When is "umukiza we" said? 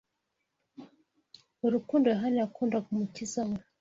2.93-3.57